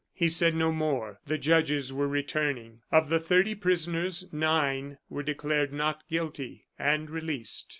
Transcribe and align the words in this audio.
He 0.15 0.29
said 0.29 0.55
no 0.55 0.71
more; 0.71 1.19
the 1.27 1.37
judges 1.37 1.93
were 1.93 2.07
returning. 2.07 2.81
Of 2.91 3.09
the 3.09 3.19
thirty 3.19 3.53
prisoners, 3.53 4.25
nine 4.33 4.97
were 5.11 5.21
declared 5.21 5.71
not 5.71 6.01
guilty, 6.09 6.65
and 6.79 7.07
released. 7.07 7.69